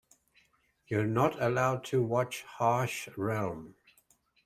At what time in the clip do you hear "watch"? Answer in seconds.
2.01-2.41